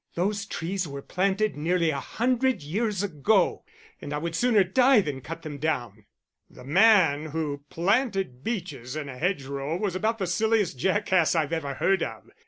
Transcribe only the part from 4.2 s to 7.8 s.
sooner die than cut them down." "The man who